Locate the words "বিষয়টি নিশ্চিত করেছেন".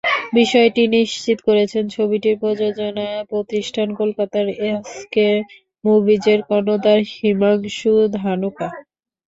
0.33-1.83